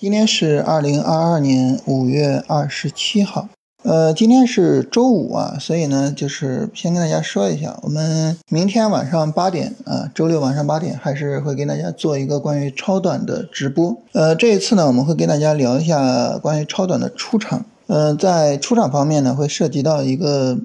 [0.00, 3.48] 今天是二零二二年五月二十七号，
[3.82, 14.00] 呃，今天是周五啊，所以呢，就是先跟大家说一下，我们明天晚上八点啊，周六晚上八点还是会给大家做一个关于超短的直播。
[14.12, 17.66] 呃，这一次呢，我们会跟大家聊一下关于超短的出场。
[17.88, 20.60] 呃，在出场方面呢，会涉及到一个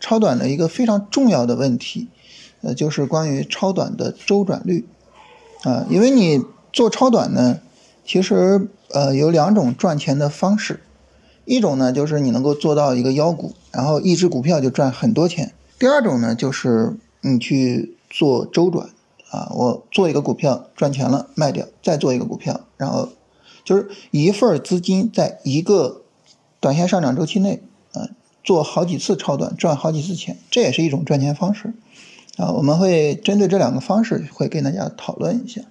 [0.00, 2.08] 超短的一个非常重要的问题，
[2.62, 4.88] 呃，就是关于超短的周转率
[5.62, 7.60] 啊，因为你做超短呢。
[8.04, 10.80] 其实，呃，有两种赚钱的方式，
[11.44, 18.88] 一种呢就是你能够做到一个妖股，然后一只股票就赚很多钱；第二种呢就是你去做周转，
[19.30, 23.08] 啊，我做一个股票赚钱了卖掉，再做一个股票，然后
[23.64, 26.02] 就是一份资金在一个
[26.58, 28.10] 短线上涨周期内，啊，
[28.42, 31.72] 做好几次超短赚好几次钱，这也是一种赚钱方式，
[32.36, 35.62] 啊，我们会针对这两个方式会跟大家讨论一下。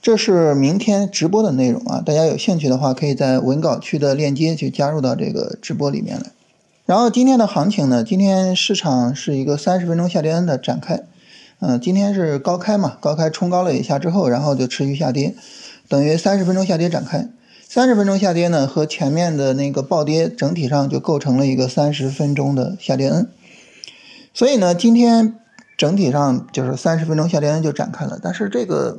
[0.00, 6.30] 这是明天直播的内容啊，大家有兴趣的话，可以在文稿区的链接去加入到这个直播里面来。
[6.86, 11.02] 然后今天的行情呢，今天市场是一个三十分钟下跌的展开，
[11.58, 15.34] 嗯，今天是高开嘛，高开冲高了一下之后，然后就持续下跌，
[15.88, 17.28] 等于三十分钟下跌展开。
[17.68, 23.28] 三十分钟下跌呢，和前面的那个暴跌整体上就构成了一个三十分钟的下跌 N。
[24.32, 25.34] 所以呢，今天
[25.76, 28.98] 整体上就是三十分钟下跌 N 就展开了，但是这个。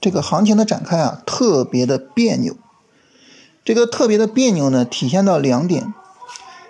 [0.00, 2.56] 这个行情的展开啊，特别的别扭。
[3.64, 5.92] 这个特别的别扭呢，体现到两点。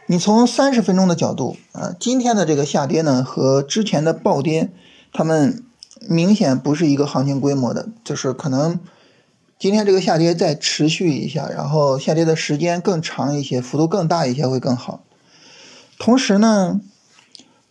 [0.07, 4.73] 你从三十分钟的角度啊，今天的这个下跌呢，和之前的暴跌，
[5.13, 5.63] 它们
[6.09, 7.89] 明显不是一个行情规模的。
[8.03, 8.81] 就是可能
[9.59, 15.03] 今天这个下跌再持续一下，然后下跌的时间更长一些，幅度更大一些会更好。
[15.99, 16.81] 同时呢，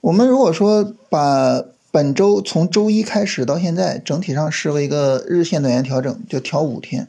[0.02, 1.64] 我们如果说把
[1.98, 7.08] 本周从周一开始到现在，整体上视为一个日线短线调整，就调五天。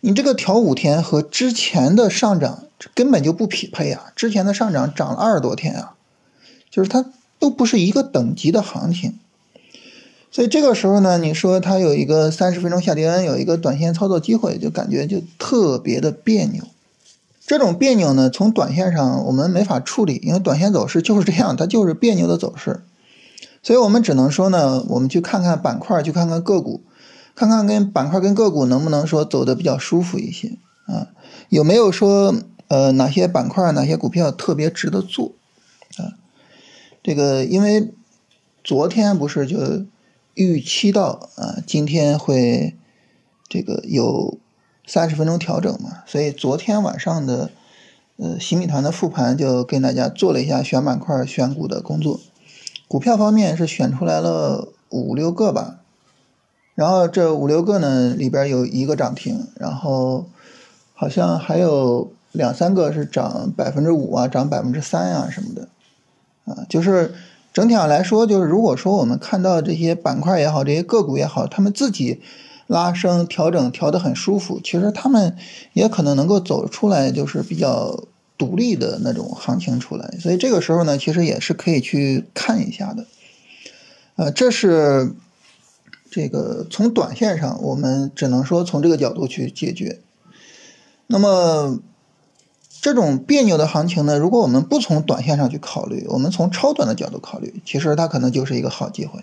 [0.00, 2.64] 你这个调五天和之前的上涨
[2.94, 4.06] 根本就不匹配啊！
[4.16, 5.92] 之前的上涨涨了二十多天啊，
[6.70, 7.04] 就是它
[7.38, 9.18] 都不是一个等级的行情。
[10.30, 16.64] 所以这个时候呢，你说它有一个三十分钟下跌 N，有一个短线操作机会，就感觉就特别的别扭。
[17.46, 22.80] 这种别扭呢，从短线上我们没法处理，因为短线走势就是这样，它就是别扭的走势。
[23.62, 26.82] 所以我们只能说呢，我们去看看板块，去看看个股，
[27.36, 31.08] 看看跟板块跟个股能不能说走的比较舒服一些啊？
[31.48, 32.34] 有没有说
[32.66, 35.32] 呃哪些板块哪些股票特别值得做
[35.96, 36.18] 啊？
[37.04, 37.94] 这个因为
[38.64, 39.86] 昨天不是就
[40.34, 42.76] 预期到啊今天会
[43.48, 44.38] 这个有
[44.86, 47.50] 三十分钟调整嘛，所以昨天晚上的
[48.16, 52.18] 呃新米团的复盘就跟大家做了一下选板块选股的工作。
[52.92, 55.78] 股票方面是选出来了五六个吧，
[56.74, 60.26] 然后这五六个呢里边有一个涨停，然后
[60.92, 65.68] 好像还有两三个是涨百分之五啊，涨百分之三啊什么的，
[66.44, 67.14] 啊，就是
[67.54, 72.20] 整体上来说，就是如果说我们看到这些板块也好，这些个股也好，他们自己
[72.66, 75.34] 拉升调整调得很舒服，其实他们
[75.72, 78.04] 也可能能够走出来，就是比较。
[78.42, 83.06] 独立的那种行情出来，所以这个时候呢，其实也是可以去看一下的。
[84.16, 85.14] 呃，这是
[86.10, 90.00] 这个从短线上，我们只能说从这个角度去解决。
[91.06, 91.78] 那么
[92.80, 99.20] 这种别扭的行情呢，如果我们不从短线上去考虑，我们从超短的角度考虑，其实它可能就是一个好机会。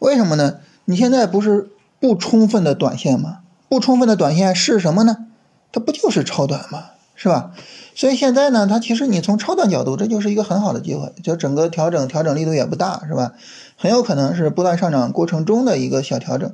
[0.00, 0.58] 为什么呢？
[0.84, 3.38] 你现在不是不充分的短线吗？
[3.70, 5.28] 不充分的短线是什么呢？
[5.72, 6.90] 它不就是超短吗？
[7.22, 7.52] 是吧？
[7.94, 13.34] 所以现在呢，它其实你从超短角度，这就是一个很好的机会，就整个调整调整力度也不大，是吧？
[13.76, 16.52] 很有可能是不断上涨过程中的一个小调整。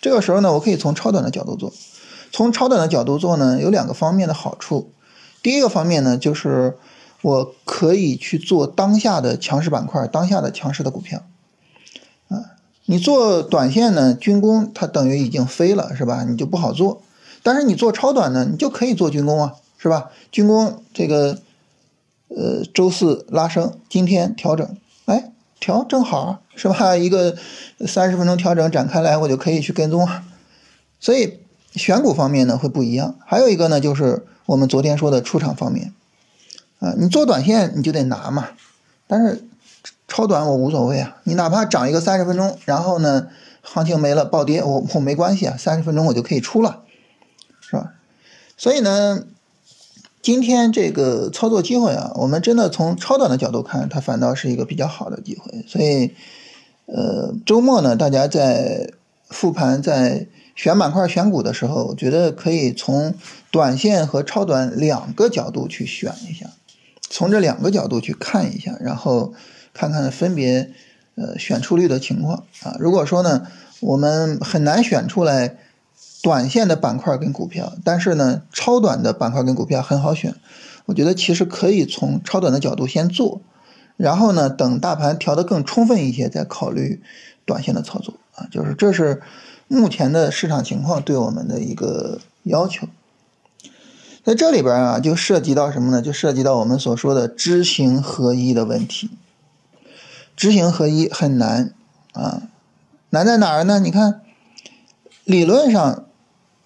[0.00, 1.74] 这个时候呢，我可以从超短的角度做。
[2.32, 4.92] 从超短的角度做呢，有两个方面的好处。
[5.42, 6.78] 第一个方面呢，就是
[7.20, 11.22] 我可以去做当下的强势板块、当下的强势的股票。
[12.28, 12.56] 啊，
[12.86, 16.24] 你做短线呢，军工它等于已经飞了，是吧？
[16.26, 17.02] 你就不好做。
[17.42, 19.52] 但是你做超短呢，你就可以做军工啊。
[19.80, 20.10] 是吧？
[20.32, 21.38] 军工这个，
[22.26, 25.30] 呃，周四拉升，今天调整，哎，
[25.60, 26.94] 调正好是吧？
[26.98, 27.36] 一个
[27.86, 30.24] 三十分钟调整展开来，我就可以去跟踪啊。
[30.98, 31.38] 所以
[31.74, 33.14] 选股方面呢会不一样。
[33.24, 35.94] 还有一个呢，就是我们昨天说的出场方面，
[36.80, 38.48] 啊，你做短线你就得拿嘛。
[39.06, 39.44] 但是
[40.08, 43.28] 超短我无所谓啊，你哪怕涨一个三十分钟，然后呢
[43.62, 46.82] 行情没了暴跌，我我没关系啊，三十分钟我就可以出了，
[47.60, 47.92] 是吧？
[48.56, 49.22] 所以呢。
[50.20, 55.64] 今天这个操作机会啊，我们真的从超短的角度看，它反倒是一个比较好的机会。
[55.66, 56.12] 所以，
[56.86, 58.90] 呃，周末呢，大家在
[59.28, 63.14] 复盘、在选板块、选股的时候，我觉得可以从
[63.50, 66.50] 短线和超短两个角度去选一下，
[67.08, 69.32] 从这两个角度去看一下，然后
[69.72, 70.70] 看看分别
[71.14, 72.76] 呃选出率的情况啊。
[72.80, 73.46] 如果说呢，
[73.80, 75.56] 我们很难选出来
[76.28, 80.34] 短线的板块跟股票，但是呢，超短的板块跟股票很好选。
[80.84, 83.40] 我觉得其实可以从超短的角度先做，
[83.96, 87.00] 然后呢，等大盘调得更充分一些，再考虑
[87.46, 88.46] 短线的操作啊。
[88.50, 89.22] 就是这是
[89.68, 92.86] 目前的市场情况对我们的一个要求。
[94.22, 96.02] 在这里边啊，就涉及到什么呢？
[96.02, 99.08] 就涉及到我们所说的知行合一的问题。
[100.36, 101.72] 知行合一很难
[102.12, 102.42] 啊，
[103.08, 103.80] 难在哪儿呢？
[103.80, 104.20] 你看，
[105.24, 106.04] 理论上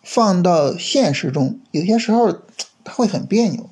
[0.03, 2.33] 放到现实中，有些时候
[2.85, 3.69] 它会很别扭。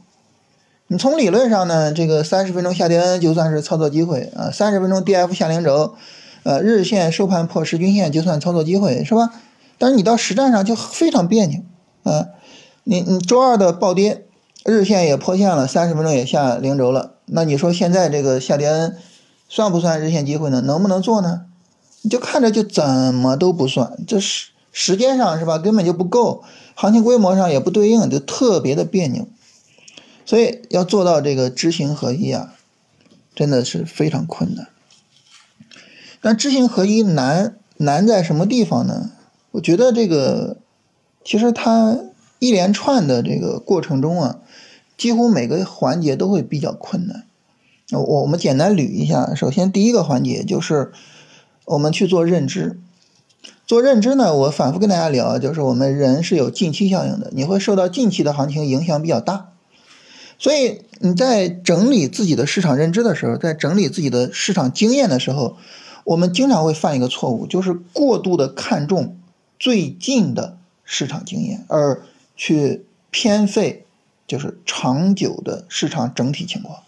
[0.87, 5.94] 你从理论上呢，这个三十分钟下跌 N 就算是操作机会啊，三十分钟 DF 下零轴，
[6.43, 9.32] 呃，日线收盘破十均线就算操作机会，是吧？
[9.79, 11.61] 但是你到实战上就非常别扭
[12.03, 12.27] 啊，
[12.85, 14.26] 你你周二的暴跌，
[14.65, 18.93] 日线也破线了，三十分钟也下零轴了，那你说现在这个下跌
[19.49, 20.61] 算不算日线机会呢？
[20.61, 21.43] 能不能做呢？
[22.03, 26.45] 你就看着就怎么都不算，这是时间上是吧，根本就不够，
[26.75, 29.27] 行情规模上也不对应，就特别的别扭。
[30.25, 32.55] 所以要做到这个知行合一啊，
[33.35, 34.69] 真的是非常困难。
[36.21, 39.11] 但知行合一难难在什么地方呢？
[39.53, 40.59] 我觉得这个
[41.25, 41.99] 其实它
[42.39, 44.39] 一连串的这个过程中啊，
[44.97, 47.25] 几乎每个环节都会比较困难。
[47.91, 50.93] 我我们简单捋一下，首先第一个环节就是
[51.65, 52.79] 我们去做认知。
[53.67, 59.53] 做认知呢，我反复跟大家聊，就是我们人是有近期效应的，你会受到近期的行情影响比较大。
[60.39, 65.57] 所以你在整理自己的市场认知的时候，在整理自己的市场经验的时候，
[66.05, 69.17] 我们经常会犯一个错误，就是过度的看重
[69.59, 72.03] 最近的市场经验，而
[72.35, 73.85] 去偏废
[74.27, 76.79] 就是长久的市场整体情况。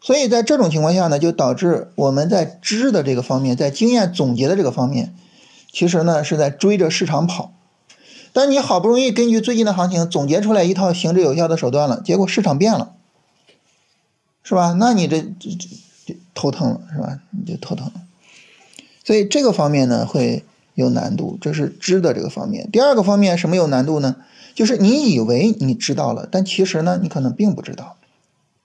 [0.00, 5.14] 所以在这种情况下呢，就导致我们在知的这个方面，在经验总结的这个方面，
[5.72, 7.52] 其实呢是在追着市场跑。
[8.34, 12.92] 但你好不容易根据最近的行情总结出来一套行之有效的手段了，结果市场变了，
[14.42, 14.74] 是吧？
[14.78, 15.68] 那你这这这
[16.06, 17.18] 就头疼了，是吧？
[17.30, 17.92] 你就头疼了。
[19.04, 22.70] 所以这个方面呢会有难度，这是知的这个方面。
[22.70, 24.16] 第二个方面什么有难度呢？
[24.54, 27.96] 就是你以为你知道了，但其实呢你可能并不知道。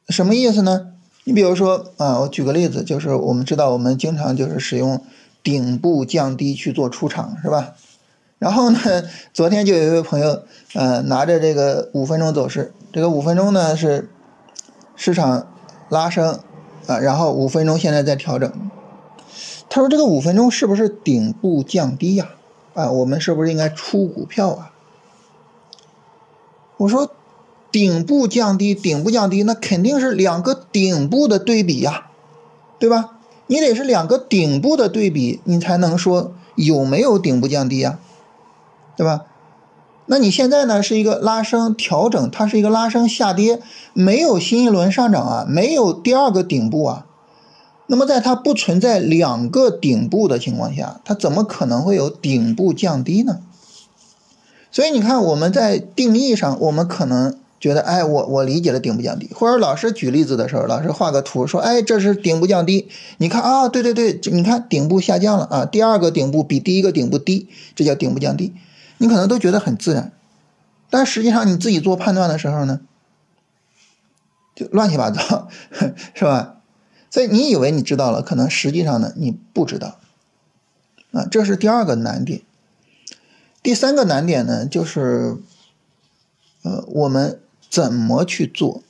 [0.10, 0.94] 什么意思呢？
[1.26, 5.04] 你比如说啊，我举个例子，就是我们知道我们经常就是使用
[5.48, 7.76] 顶部降低去做出场，是吧？
[8.38, 8.80] 然后呢，
[9.32, 14.10] 昨天就有一位朋友，呃，拿着这个五分钟走势，这个五分钟呢是
[14.98, 15.48] 市场
[15.88, 16.42] 拉升，
[16.86, 18.52] 啊，然后五分钟现在在调整。
[19.70, 22.32] 他说这个五分钟是不是顶部降低呀？
[22.74, 24.74] 啊，我们是不是应该出股票啊？
[26.76, 27.10] 我说
[27.72, 32.08] 顶部降低，顶部降低，那肯定是两个顶部的对比呀，
[32.78, 33.17] 对吧？
[33.48, 38.00] 你得是两个顶部的对比，你才能说有没有顶部降低呀？
[38.96, 39.26] 对吧？
[40.10, 43.60] 那你现在呢是一个拉升调整，它是一个拉升下跌，
[43.94, 47.06] 没有新一轮上涨啊，没有第二个顶部啊。
[47.88, 53.40] 那么在它不存在两个顶部的情况下，它怎么可能会有顶部降低呢？
[54.72, 62.88] 所以你看我们在定义上，我们可能觉得，哎，我我理解了顶部降低，或者老师举例子的时候，老师画个图说，哎，这是顶部降低，
[63.18, 68.54] 你看啊，对对对，你看顶部下降了啊，第二个顶部比第一个顶部低，这叫顶部降低。
[69.00, 70.12] 你可能都觉得很自然，
[70.90, 72.82] 但实际上你自己做判断的时候呢，
[74.56, 75.48] 就乱七八糟，
[76.14, 76.56] 是吧？
[77.10, 79.98] 所以你以为你知道了，可能实际上呢你不知道，
[81.12, 82.42] 啊，这是第二个难点。
[83.64, 85.38] 第三个难点呢，就是，
[86.64, 88.82] 呃，我们怎么去做？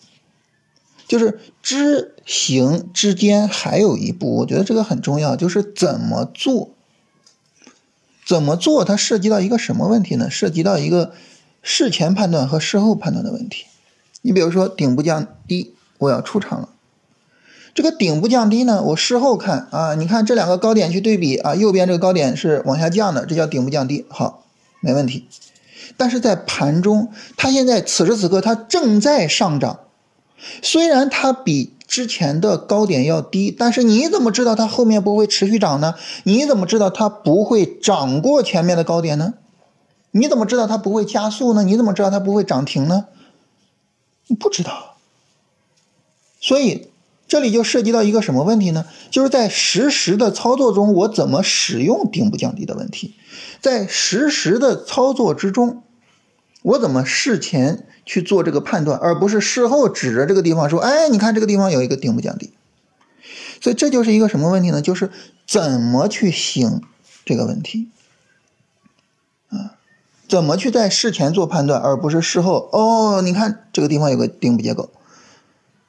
[1.08, 6.72] 就是知行之间还有一步，我觉得这个很重要，就是怎么做。
[8.26, 8.84] 怎么做？
[8.84, 10.30] 它涉及到一个什么问题呢？
[10.30, 11.14] 涉及到一个
[11.62, 13.66] 事前判断和事后判断的问题。
[14.22, 16.70] 你比如说顶部降低，我要出场了。
[17.74, 24.44] 这个顶部降低呢，我事后看啊，你看这两个高点去对比啊，右边这个高点是往下降的，这叫顶部降低，好，
[24.82, 25.30] 没问题。
[25.96, 29.80] 但是在盘中，它现在此时此刻它正在上涨，
[30.62, 31.74] 虽然它比。
[31.88, 35.96] 之前的高点要低，但是你怎么知道它后面不会持续涨呢？
[36.26, 39.36] 你怎么知道它不会涨过前面的高点呢？
[40.12, 41.64] 你怎么知道它不会加速呢？
[41.64, 43.06] 你怎么知道它不会涨停呢？
[44.28, 44.98] 你不知道。
[46.42, 46.90] 所以
[47.28, 48.86] 这里就涉及到一个什么问题呢？
[49.12, 53.16] 就是在实时的操作中，我怎么使用顶部降低的问题。
[53.62, 55.84] 在实时的操作之中，
[56.62, 62.54] 我怎么事前去做这个判断，而不是事后指着这个地方说：“哎，你看这个地方有一个顶部降低。”
[63.60, 64.82] 所以这就是一个什么问题呢？
[64.82, 65.12] 就是
[65.46, 66.82] 怎么去行
[67.26, 67.90] 这个问题
[69.50, 69.76] 啊？
[70.30, 72.70] 怎么去在事前做判断，而不是事后？
[72.72, 74.90] 哦，你看这个地方有个顶部结构。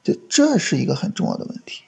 [0.03, 1.83] 这这是一个很重要的问题。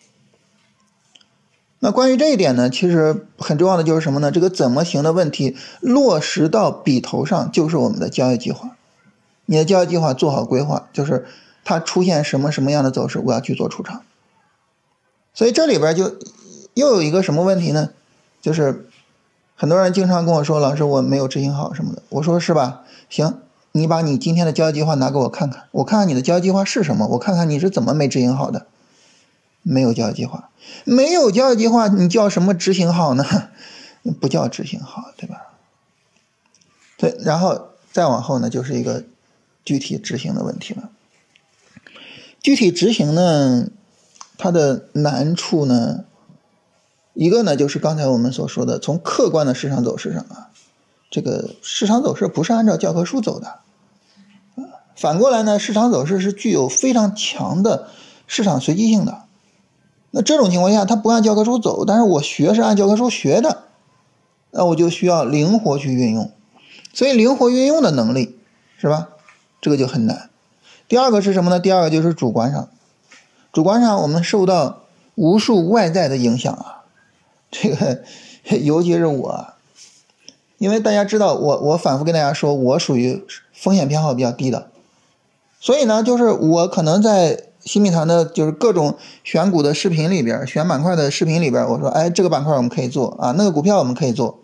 [1.80, 4.32] 那关于这一点呢，其实很重要的就是什么呢？
[4.32, 8.78] 这个怎么行的问题落实到笔头上，就是我们的交易计划。
[9.46, 11.26] 你的交易计划做好规划，就是
[11.64, 14.04] 它出现什么什么样的走势，我要去做出场。
[15.34, 16.20] 所以这里边就
[16.76, 17.90] 又有一个什么问题呢？
[18.42, 18.88] 就是
[19.56, 22.84] 很多人经常跟我说：“老师，我没有执行好什么的。”我说：“是吧？
[23.10, 23.42] 行。”
[23.74, 28.68] 你把你今天的交易计划拿给我看看，我看看你的交易计划是什么，我看看你是怎么没执行好的。
[29.64, 30.50] 没有交易计划，
[30.86, 33.24] 没有交易计划，你叫什么执行好呢？
[34.20, 35.54] 不叫执行好，对吧？
[36.98, 39.04] 对，然后再往后呢，就是一个
[39.64, 40.90] 具体执行的问题了。
[42.42, 43.68] 具体执行呢，
[44.38, 46.06] 它的难处呢，
[47.14, 50.51] 一个呢就是刚才我们所说的，从客观的市场走势上啊。
[51.12, 53.60] 这个市场走势不是按照教科书走的，
[54.96, 57.90] 反过来呢，市场走势是具有非常强的
[58.28, 59.24] 市场随机性的。
[60.12, 63.64] 那这种情况下，它不按教科书走，但是我学是按教科书学的，
[64.52, 66.32] 那我就需要灵活去运用。
[66.94, 68.40] 所以灵活运用的能力
[68.78, 69.10] 是吧？
[69.60, 70.30] 这个就很难。
[70.88, 71.60] 第二个是什么呢？
[71.60, 72.70] 第二个就是主观上，
[73.52, 74.84] 主观上我们受到
[75.16, 76.84] 无数外在的影响啊，
[77.52, 78.02] 这个
[78.64, 79.54] 尤其是我。
[80.62, 84.68] 因为大家知道，我我反复跟大家说，我属于风险偏好比较低的，
[85.60, 94.38] 所以呢，就是我可能在新米团的，就是各种选股的视频里边，选板块的视频里边，我说，哎，这个板块我们可以做啊，那个股票我们可以做。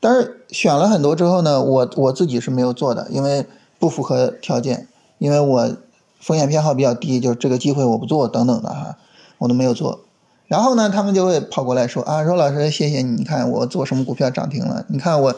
[0.00, 3.46] 但是选了很多之后呢，我我自己是没有做的，因为
[3.78, 4.88] 不符合条件，
[5.18, 5.76] 因为我
[6.18, 8.98] 风险偏好比较低，就是这个机会我不做等等的哈，
[9.38, 10.00] 我都没有做。
[10.46, 14.84] 然后呢，他们就会跑过来说啊，说老师谢谢你，你看我做什么股票涨停了？
[14.88, 15.34] 你看我，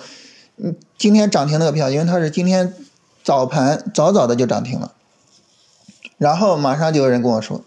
[0.56, 2.74] 嗯，今天涨停那个票，因为它是今天
[3.22, 4.92] 早盘早早的就涨停了。
[6.18, 7.62] 然后马上就有人跟我说，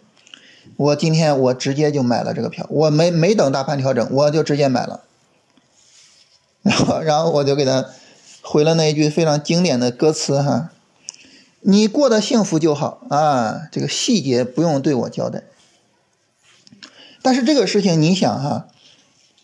[0.76, 5.02] 我今天我直接就买了这个票，我没没等大盘调整，我就直接买了。
[6.62, 7.86] 然后然后我就给他
[8.42, 10.72] 回了那一句非常经典的歌词哈，
[11.62, 15.44] 你过得幸福就好啊，这个细节不用对我交代。
[17.22, 18.68] 但是这个事情，你想哈，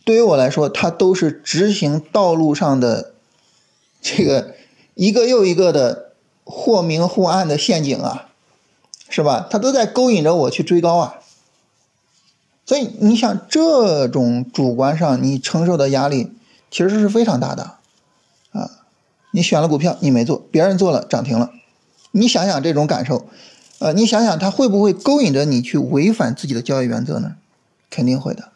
[0.04, 3.14] 对于我来说，它都是执行道路上的
[4.02, 4.56] 这个
[4.94, 6.12] 一个又一个的
[6.44, 8.30] 或明或暗的陷阱啊，
[9.10, 9.48] 是吧？
[9.50, 11.16] 它都在勾引着我去追高啊。
[12.66, 16.32] 所以你想，这种主观上你承受的压力
[16.72, 17.76] 其实是非常大的
[18.52, 18.72] 啊。
[19.32, 21.52] 你选了股票，你没做，别人做了涨停了，
[22.12, 23.28] 你想想这种感受，
[23.80, 27.36] 呃，你想想它会不会勾引着你去违反自己的交易原则呢？
[27.90, 28.52] 肯定会的，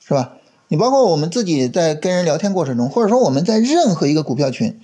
[0.00, 0.32] 是吧？
[0.68, 4.78] 你包括我们自己在跟人聊天过程中，或者说我们在任何一个股票群，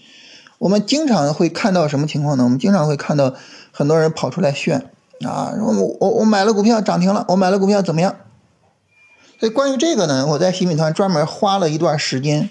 [0.58, 2.44] 我们经常会看到什么情况呢？
[2.44, 3.34] 我们经常会看到
[3.70, 4.90] 很多人跑出来炫
[5.26, 8.16] 啊，我我我买了股票涨停了，我买了股票怎么样？
[9.38, 12.48] 所以关于这个呢，我在新米团专门花了一段时间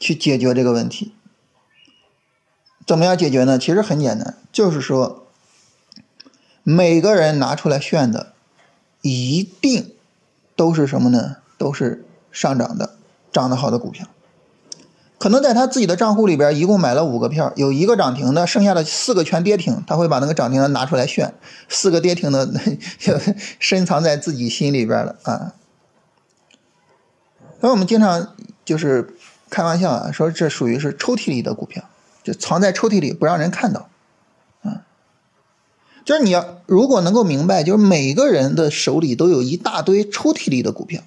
[0.00, 1.12] 去解决这个问题。
[2.86, 3.58] 怎么样解决呢？
[3.58, 5.26] 其实很简单，就是说
[6.62, 8.32] 每个人拿出来炫的
[9.02, 9.92] 一定。
[10.62, 11.38] 都是什么呢？
[11.58, 12.94] 都是上涨的、
[13.32, 14.06] 涨得好的股票。
[15.18, 19.82] 可能在他自己的账户里边，一共买了五个票，有一个涨停的，剩下的四个全跌停。
[19.88, 21.34] 他会把那个涨停的拿出来炫，
[21.68, 22.46] 四个跌停的
[22.96, 23.18] 就
[23.58, 25.54] 深藏在自己心里边了啊。
[27.60, 29.16] 所以我们经常就是
[29.50, 31.82] 开玩笑啊，说这属于是抽屉里的股票，
[32.22, 33.88] 就藏在抽屉里不让人看到。
[36.04, 41.02] 就是你要如果能够明白，就是每个人的手里都有一大堆抽屉里的股票，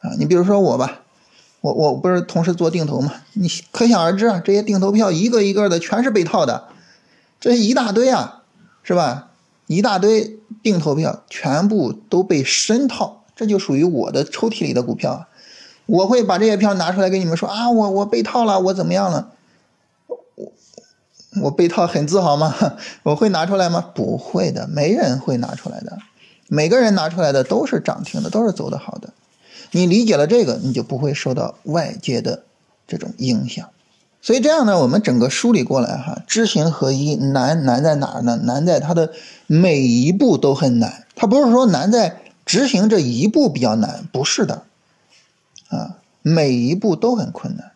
[0.00, 1.00] 啊，你比如说我吧，
[1.60, 6.68] 我我不是同时做定投嘛，你可想而知啊，这些定投票一个一个的全是被套的，
[7.40, 8.42] 这一大堆啊，
[8.82, 9.30] 是吧？
[9.66, 15.26] 一大堆定投票全部都被深套，这就属于我的抽屉里的股票，
[15.86, 19.32] 我会把这些票拿出来跟你们说啊，我我被套了，我怎么样了？
[21.42, 22.54] 我被套很自豪吗？
[23.04, 23.80] 我会拿出来吗？
[23.94, 25.98] 不会的，没人会拿出来的。
[26.48, 29.10] 每个人拿出来的都是涨停的，都是走的好的。
[29.72, 32.44] 你理解了这个，你就不会受到外界的
[32.86, 33.68] 这种影响。
[34.22, 38.36] 所以这样呢，我们整个梳理过来哈，知行合一难难在哪儿呢？
[38.44, 39.12] 难在它的
[39.46, 41.04] 每一步都很难。
[41.14, 44.62] 它不是说难在执行这一步比较难，不是的，
[45.68, 47.72] 啊，每一步都很困难。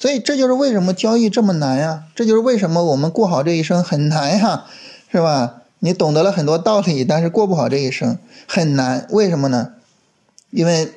[0.00, 2.04] 所以这就是为什么交易这么难呀？
[2.16, 4.64] 这就是为什么我们过好这一生很难呀，
[5.12, 5.62] 是吧？
[5.80, 9.06] 你懂得了很多道理，但是过不好这一生很难。
[9.10, 9.74] 为什么呢？
[10.50, 10.90] 因为，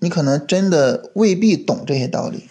[0.00, 2.48] 你可能真的未必懂这些道理，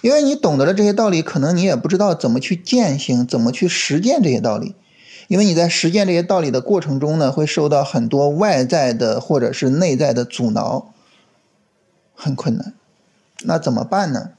[0.00, 4.74] 因为你懂得了这些道理，可能你也不知道怎么去践行，怎么去实践这些道理。
[5.28, 10.92] 因为你在实践这些道理的过程中呢，会受到很多外在的或者是内在的阻挠，
[12.14, 12.72] 很困难。
[13.42, 14.30] 那怎么办呢？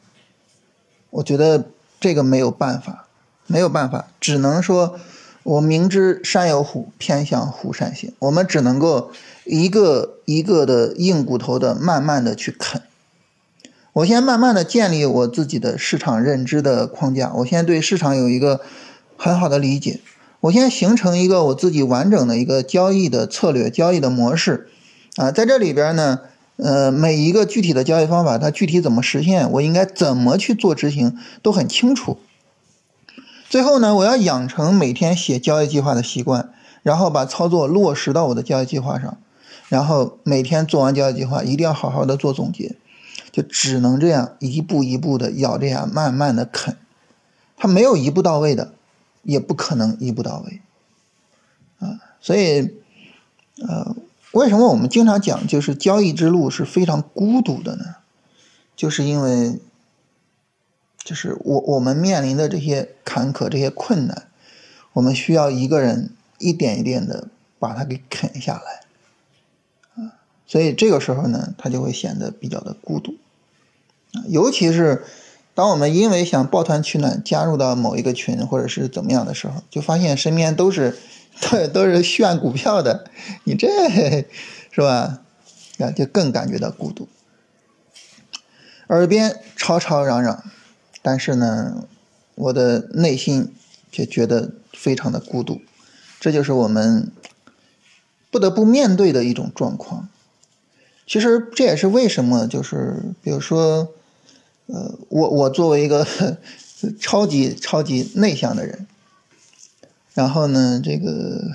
[1.11, 1.65] 我觉得
[1.99, 3.05] 这个没有办法，
[3.45, 4.97] 没有办法，只能说，
[5.43, 8.13] 我明知山有虎，偏向虎山行。
[8.19, 9.11] 我们只能够
[9.43, 12.81] 一个一个的硬骨头的，慢慢的去啃。
[13.93, 18.61] 我先慢慢的建立我自己的市场认知的框架，我先对市场有一个
[19.17, 19.99] 很好的理解，
[20.39, 24.69] 我先形成一个我自己完整的一个交易的策略、交易的模式。
[25.17, 26.21] 啊，在这里边呢。
[26.63, 32.19] 呃，每一个具体的交易方法，它具体怎么实现，我应该怎么去做执行，都很清楚。
[33.49, 36.53] 最后呢，我要养成每天写交易计划的习惯，
[36.83, 39.17] 然后把操作落实到我的交易计划上，
[39.69, 42.75] 然后每天做完交易计划，一定要好好的做总结，
[43.31, 46.77] 就只能这样一步一步的咬着牙慢慢的啃，
[47.57, 48.71] 它没有一步到位的，
[49.23, 50.61] 也不可能一步到位，
[51.79, 52.69] 啊，所以，
[53.67, 53.95] 呃。
[54.31, 57.95] 为什么我们经常讲，就是交易之路是非常孤独的呢？
[58.75, 59.59] 就是因为，
[61.03, 64.27] 就是我我们面临的这些坎坷、这些困难，
[64.93, 67.27] 我们需要一个人一点一点的
[67.59, 70.15] 把它给啃下来，啊，
[70.47, 73.17] 所以这个时候呢，他就会显得比较的孤独，
[74.13, 75.03] 啊，尤其是
[75.53, 80.97] 当我们因为想抱团取暖，加入到某一个群或者是怎么样的时候，就发现身边都是。
[81.49, 83.05] 对，都是炫股票的，
[83.45, 83.67] 你这
[84.69, 85.21] 是吧？
[85.79, 87.07] 啊，就更感觉到孤独。
[88.89, 90.43] 耳边吵吵嚷嚷，
[91.01, 91.85] 但是呢，
[92.35, 93.51] 我的内心
[93.91, 95.61] 却觉得非常的孤独。
[96.19, 97.11] 这就是我们
[98.29, 100.09] 不得不面对的一种状况。
[101.07, 103.91] 其实这也是为什么，就是比如说，
[104.71, 106.05] 呃，我我作为一个
[106.99, 108.87] 超级超级内向的人。
[110.13, 111.51] 然后呢，这个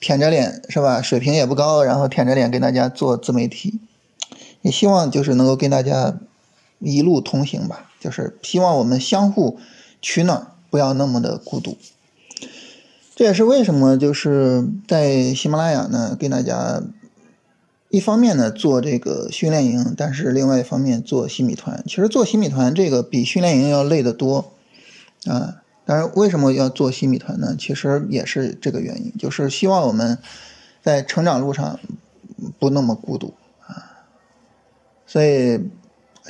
[0.00, 1.02] 舔着脸是吧？
[1.02, 3.80] 水平也不高，然后舔着脸跟大家做自媒体，
[4.62, 6.18] 也希望就是能够跟大家
[6.78, 7.90] 一路同行吧。
[8.00, 9.58] 就是希望我们相互
[10.00, 11.76] 取暖，不要那么的孤独。
[13.16, 16.80] 这也是为什么就是在喜马拉雅呢，跟大家
[17.90, 21.82] 一方面呢做这个训练营，但是另外一方面做新米团。
[21.86, 24.52] 其实做新米团这个比训练营要累得多
[25.26, 25.62] 啊。
[25.86, 27.56] 当然，为什么要做新米团呢？
[27.58, 30.18] 其实也是这个原因，就是希望我们
[30.82, 31.80] 在成长路上
[32.58, 33.32] 不那么孤独
[33.66, 34.04] 啊。
[35.06, 35.58] 所以，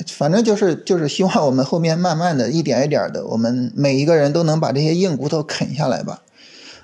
[0.07, 6.21] 反正就是就是希望我们后面慢慢的一点一点的，我们每一个人都能把这些硬骨头啃下来吧。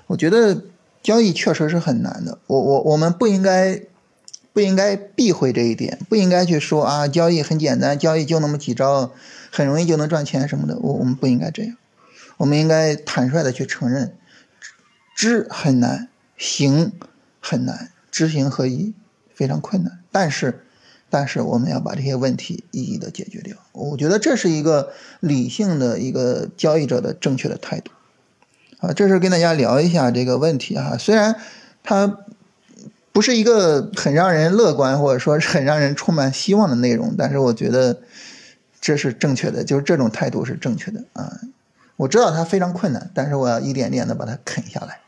[0.08, 0.60] 我觉得
[1.02, 3.80] 交易确实是很难的，我我我们不应该
[4.56, 9.12] 不应该避讳这一点，不应该去说啊，交易很简单，交易就那么几招，
[9.50, 11.76] 很容易就能赚钱什么的，我我们不应该这样。
[12.38, 14.16] 我们应该坦率的去承认，
[15.14, 16.92] 知很难，行
[17.38, 18.94] 很难，知行合一
[19.34, 19.98] 非常困难。
[20.10, 20.64] 但是，
[21.10, 23.58] 但是我们要把这些问题一一的解决掉。
[23.72, 24.90] 我觉得这是一个
[25.20, 27.90] 理性的一个交易者的正确的态度。
[28.78, 30.96] 啊，这是跟大家聊一下这个问题哈。
[30.96, 31.36] 虽然
[31.82, 32.20] 它
[33.16, 37.98] 不是一个很让人乐观或者说是很让人充满希望的内容，但是我觉得
[38.78, 41.32] 这是正确的，就是这种态度是正确的啊。
[41.96, 45.00] 我知道它非常困难，但是我要一点点的把它啃下来。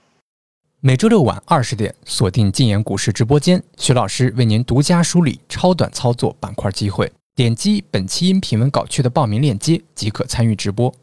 [0.80, 7.12] 每周六晚二十点，锁定禁言股市直播间，徐老师为您独家梳理超短操作板块机会。
[7.34, 10.94] 点击本期音频文稿区的报名链接即可参与直播。